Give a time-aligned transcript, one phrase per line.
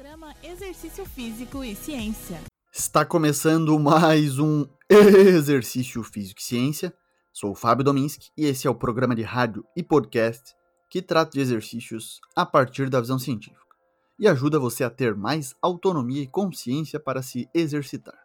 [0.00, 2.40] Programa Exercício Físico e Ciência.
[2.72, 6.94] Está começando mais um Exercício Físico e Ciência.
[7.30, 10.56] Sou o Fábio Dominski e esse é o programa de rádio e podcast
[10.88, 13.76] que trata de exercícios a partir da visão científica
[14.18, 18.18] e ajuda você a ter mais autonomia e consciência para se exercitar.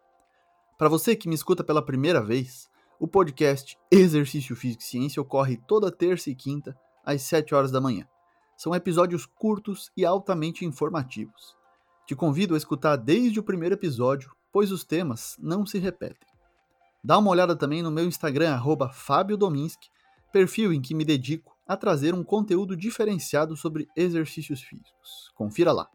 [0.77, 5.57] Para você que me escuta pela primeira vez, o podcast Exercício Físico e Ciência ocorre
[5.67, 6.73] toda terça e quinta
[7.05, 8.07] às 7 horas da manhã.
[8.55, 11.64] São episódios curtos e altamente informativos.
[12.05, 16.27] Te convido a escutar desde o primeiro episódio, pois os temas não se repetem.
[17.03, 18.59] Dá uma olhada também no meu Instagram,
[18.93, 19.89] Fábio Dominski,
[20.31, 25.31] perfil em que me dedico a trazer um conteúdo diferenciado sobre exercícios físicos.
[25.33, 25.88] Confira lá.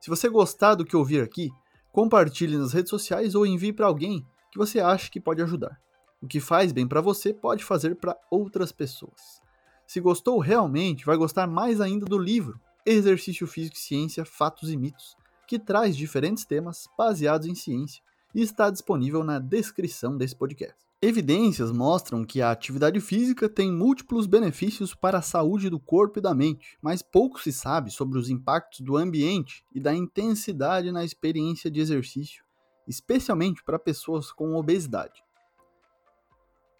[0.00, 1.50] Se você gostar do que ouvir aqui,
[1.92, 5.80] compartilhe nas redes sociais ou envie para alguém que você acha que pode ajudar.
[6.20, 9.40] O que faz bem para você pode fazer para outras pessoas.
[9.86, 14.76] Se gostou realmente, vai gostar mais ainda do livro Exercício Físico e Ciência, Fatos e
[14.76, 18.02] Mitos, que traz diferentes temas baseados em ciência
[18.34, 20.74] e está disponível na descrição desse podcast.
[21.00, 26.22] Evidências mostram que a atividade física tem múltiplos benefícios para a saúde do corpo e
[26.22, 31.04] da mente, mas pouco se sabe sobre os impactos do ambiente e da intensidade na
[31.04, 32.44] experiência de exercício,
[32.86, 35.24] especialmente para pessoas com obesidade.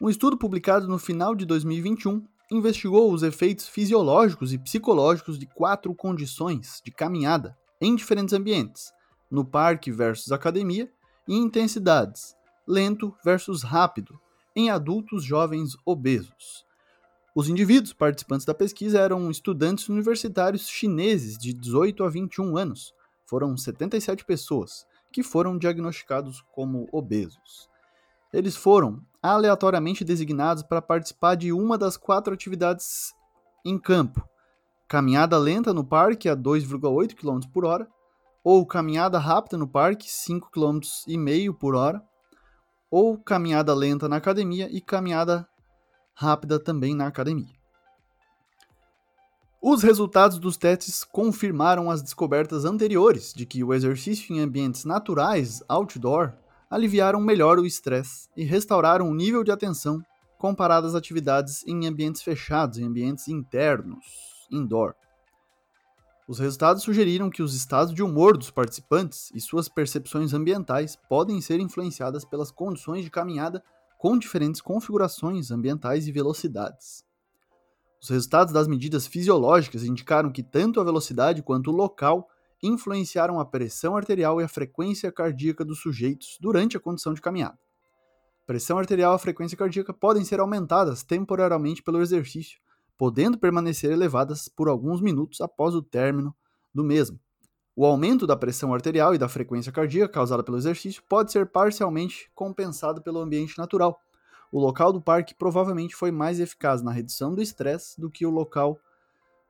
[0.00, 5.95] Um estudo publicado no final de 2021 investigou os efeitos fisiológicos e psicológicos de quatro
[5.95, 8.92] condições de caminhada em diferentes ambientes,
[9.31, 10.91] no parque versus academia,
[11.27, 12.36] e intensidades,
[12.67, 14.20] lento versus rápido,
[14.55, 16.67] em adultos jovens obesos.
[17.34, 22.92] Os indivíduos participantes da pesquisa eram estudantes universitários chineses de 18 a 21 anos.
[23.25, 27.72] Foram 77 pessoas que foram diagnosticados como obesos.
[28.33, 33.12] Eles foram aleatoriamente designados para participar de uma das quatro atividades
[33.64, 34.27] em campo:
[34.88, 37.88] caminhada lenta no parque a 2,8 km por hora,
[38.42, 42.03] ou caminhada rápida no parque 5,5 km por hora,
[42.91, 45.47] ou caminhada lenta na academia e caminhada
[46.15, 47.62] rápida também na academia.
[49.60, 55.62] Os resultados dos testes confirmaram as descobertas anteriores de que o exercício em ambientes naturais,
[55.69, 56.34] outdoor,
[56.72, 60.03] aliviaram melhor o estresse e restauraram o nível de atenção
[60.38, 64.06] comparado às atividades em ambientes fechados, em ambientes internos,
[64.50, 64.94] indoor.
[66.27, 71.43] Os resultados sugeriram que os estados de humor dos participantes e suas percepções ambientais podem
[71.43, 73.62] ser influenciadas pelas condições de caminhada
[73.99, 77.04] com diferentes configurações ambientais e velocidades.
[78.00, 82.31] Os resultados das medidas fisiológicas indicaram que tanto a velocidade quanto o local
[82.62, 87.59] influenciaram a pressão arterial e a frequência cardíaca dos sujeitos durante a condição de caminhada.
[88.47, 92.61] Pressão arterial e frequência cardíaca podem ser aumentadas temporariamente pelo exercício,
[92.97, 96.34] podendo permanecer elevadas por alguns minutos após o término
[96.75, 97.19] do mesmo.
[97.75, 102.31] O aumento da pressão arterial e da frequência cardíaca causada pelo exercício pode ser parcialmente
[102.34, 103.99] compensado pelo ambiente natural.
[104.53, 108.31] O local do parque provavelmente foi mais eficaz na redução do estresse do que o
[108.31, 108.78] local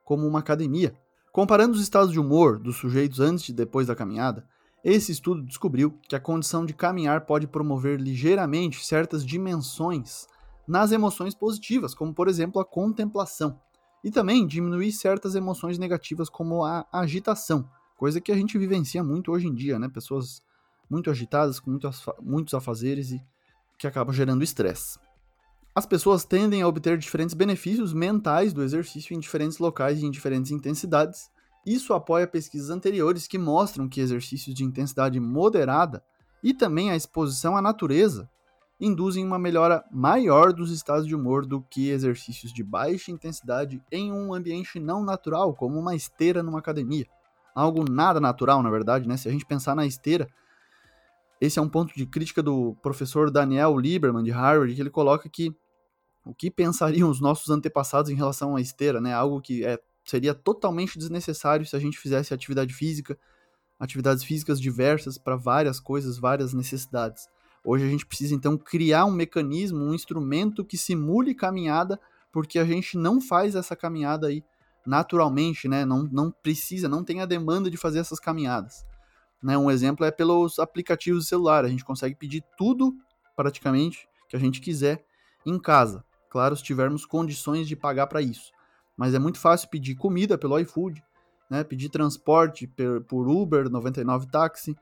[0.04, 0.96] como uma academia,
[1.32, 4.46] Comparando os estados de humor dos sujeitos antes e depois da caminhada,
[4.84, 10.26] esse estudo descobriu que a condição de caminhar pode promover ligeiramente certas dimensões
[10.68, 13.58] nas emoções positivas, como por exemplo a contemplação,
[14.04, 17.66] e também diminuir certas emoções negativas, como a agitação,
[17.96, 19.88] coisa que a gente vivencia muito hoje em dia, né?
[19.88, 20.42] Pessoas
[20.90, 21.78] muito agitadas, com
[22.20, 23.24] muitos, afazeres e
[23.78, 24.98] que acabam gerando estresse.
[25.74, 30.10] As pessoas tendem a obter diferentes benefícios mentais do exercício em diferentes locais e em
[30.10, 31.30] diferentes intensidades.
[31.64, 36.04] Isso apoia pesquisas anteriores que mostram que exercícios de intensidade moderada
[36.42, 38.28] e também a exposição à natureza
[38.78, 44.12] induzem uma melhora maior dos estados de humor do que exercícios de baixa intensidade em
[44.12, 47.06] um ambiente não natural, como uma esteira numa academia.
[47.54, 49.16] Algo nada natural, na verdade, né?
[49.16, 50.28] Se a gente pensar na esteira,
[51.40, 55.28] esse é um ponto de crítica do professor Daniel Lieberman de Harvard, que ele coloca
[55.28, 55.54] que
[56.24, 59.12] o que pensariam os nossos antepassados em relação à esteira, né?
[59.12, 63.18] Algo que é, seria totalmente desnecessário se a gente fizesse atividade física,
[63.78, 67.28] atividades físicas diversas para várias coisas, várias necessidades.
[67.64, 71.98] Hoje a gente precisa então criar um mecanismo, um instrumento que simule caminhada,
[72.32, 74.44] porque a gente não faz essa caminhada aí
[74.86, 75.84] naturalmente, né?
[75.84, 78.84] Não, não precisa, não tem a demanda de fazer essas caminhadas.
[79.42, 79.56] Né?
[79.58, 81.64] Um exemplo é pelos aplicativos de celular.
[81.64, 82.94] A gente consegue pedir tudo,
[83.36, 85.04] praticamente, que a gente quiser
[85.44, 86.04] em casa.
[86.32, 88.52] Claro, se tivermos condições de pagar para isso.
[88.96, 91.04] Mas é muito fácil pedir comida pelo iFood,
[91.50, 91.62] né?
[91.62, 92.66] pedir transporte
[93.06, 94.74] por Uber, 99 táxi,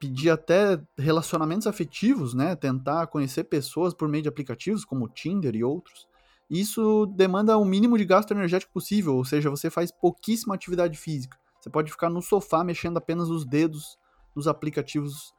[0.00, 2.56] pedir até relacionamentos afetivos, né?
[2.56, 6.08] tentar conhecer pessoas por meio de aplicativos como Tinder e outros.
[6.48, 11.36] Isso demanda o mínimo de gasto energético possível, ou seja, você faz pouquíssima atividade física.
[11.60, 13.98] Você pode ficar no sofá mexendo apenas os dedos
[14.34, 15.34] dos aplicativos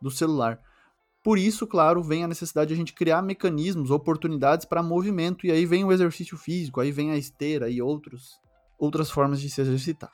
[0.00, 0.58] do celular.
[1.22, 5.50] Por isso, claro, vem a necessidade de a gente criar mecanismos, oportunidades para movimento, e
[5.50, 8.40] aí vem o exercício físico, aí vem a esteira e outros,
[8.78, 10.10] outras formas de se exercitar.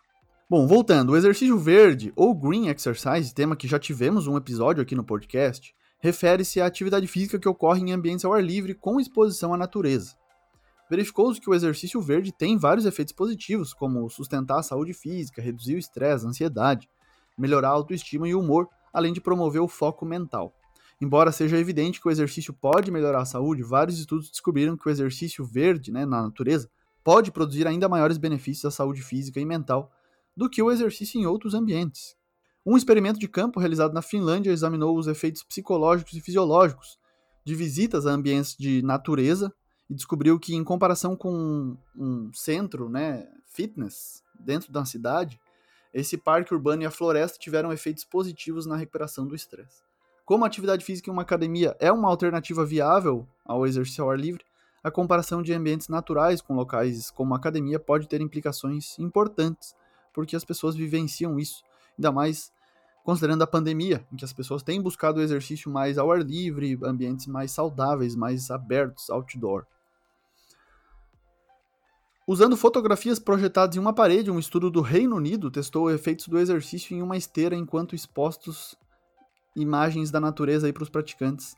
[0.50, 4.96] Bom, voltando, o exercício verde ou green exercise, tema que já tivemos um episódio aqui
[4.96, 9.54] no podcast, refere-se à atividade física que ocorre em ambientes ao ar livre com exposição
[9.54, 10.14] à natureza.
[10.88, 15.74] Verificou-se que o exercício verde tem vários efeitos positivos, como sustentar a saúde física, reduzir
[15.74, 16.88] o estresse, a ansiedade,
[17.36, 20.54] melhorar a autoestima e o humor, além de promover o foco mental.
[21.00, 24.90] Embora seja evidente que o exercício pode melhorar a saúde, vários estudos descobriram que o
[24.90, 26.70] exercício verde, né, na natureza,
[27.04, 29.92] pode produzir ainda maiores benefícios à saúde física e mental
[30.36, 32.16] do que o exercício em outros ambientes.
[32.64, 36.98] Um experimento de campo realizado na Finlândia examinou os efeitos psicológicos e fisiológicos
[37.44, 39.54] de visitas a ambientes de natureza
[39.88, 45.38] e descobriu que, em comparação com um centro né, fitness dentro da cidade,
[45.94, 49.86] esse parque urbano e a floresta tiveram efeitos positivos na recuperação do estresse.
[50.26, 54.18] Como a atividade física em uma academia é uma alternativa viável ao exercício ao ar
[54.18, 54.44] livre,
[54.82, 59.72] a comparação de ambientes naturais com locais como academia pode ter implicações importantes,
[60.12, 61.62] porque as pessoas vivenciam isso,
[61.96, 62.52] ainda mais
[63.04, 66.76] considerando a pandemia, em que as pessoas têm buscado o exercício mais ao ar livre,
[66.82, 69.64] ambientes mais saudáveis, mais abertos, outdoor.
[72.26, 76.96] Usando fotografias projetadas em uma parede, um estudo do Reino Unido testou efeitos do exercício
[76.96, 78.76] em uma esteira enquanto expostos
[79.56, 81.56] imagens da natureza aí para os praticantes.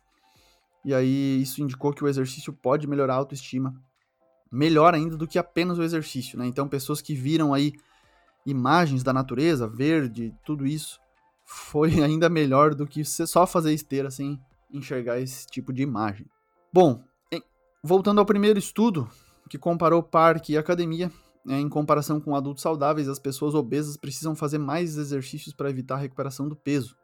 [0.84, 3.74] E aí isso indicou que o exercício pode melhorar a autoestima,
[4.50, 6.46] melhor ainda do que apenas o exercício, né?
[6.46, 7.72] Então pessoas que viram aí
[8.46, 10.98] imagens da natureza, verde, tudo isso,
[11.44, 14.40] foi ainda melhor do que só fazer esteira sem
[14.72, 16.26] enxergar esse tipo de imagem.
[16.72, 17.02] Bom,
[17.82, 19.08] voltando ao primeiro estudo,
[19.48, 21.10] que comparou parque e academia,
[21.44, 25.94] né, em comparação com adultos saudáveis, as pessoas obesas precisam fazer mais exercícios para evitar
[25.94, 26.96] a recuperação do peso.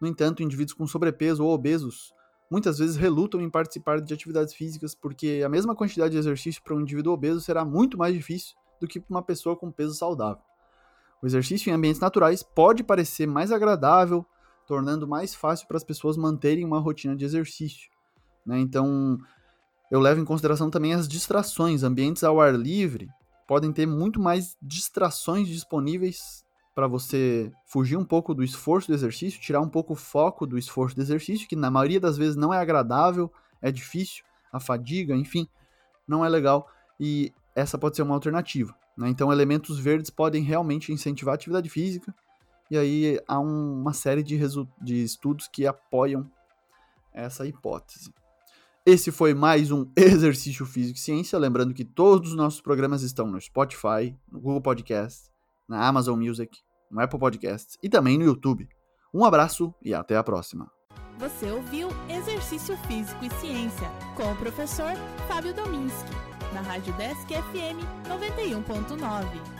[0.00, 2.12] No entanto, indivíduos com sobrepeso ou obesos
[2.50, 6.74] muitas vezes relutam em participar de atividades físicas porque a mesma quantidade de exercício para
[6.74, 10.42] um indivíduo obeso será muito mais difícil do que para uma pessoa com peso saudável.
[11.22, 14.24] O exercício em ambientes naturais pode parecer mais agradável,
[14.66, 17.90] tornando mais fácil para as pessoas manterem uma rotina de exercício.
[18.46, 18.60] Né?
[18.60, 19.18] Então,
[19.90, 21.82] eu levo em consideração também as distrações.
[21.82, 23.08] Ambientes ao ar livre
[23.46, 26.44] podem ter muito mais distrações disponíveis
[26.78, 30.56] para você fugir um pouco do esforço do exercício, tirar um pouco o foco do
[30.56, 34.22] esforço do exercício, que na maioria das vezes não é agradável, é difícil,
[34.52, 35.48] a fadiga, enfim,
[36.06, 36.70] não é legal
[37.00, 38.72] e essa pode ser uma alternativa.
[38.96, 39.08] Né?
[39.08, 42.14] Então, elementos verdes podem realmente incentivar a atividade física
[42.70, 44.38] e aí há um, uma série de,
[44.80, 46.30] de estudos que apoiam
[47.12, 48.14] essa hipótese.
[48.86, 51.40] Esse foi mais um Exercício Físico e Ciência.
[51.40, 55.28] Lembrando que todos os nossos programas estão no Spotify, no Google Podcast,
[55.66, 58.68] na Amazon Music no Apple Podcasts e também no YouTube.
[59.12, 60.70] Um abraço e até a próxima.
[61.18, 64.92] Você ouviu Exercício Físico e Ciência com o professor
[65.26, 66.10] Fábio Dominski,
[66.54, 69.57] na Rádio Desk FM 91.9.